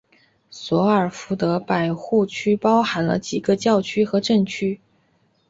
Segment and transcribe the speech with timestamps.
[0.49, 4.81] 索尔福德百户区包含了几个教区和镇区。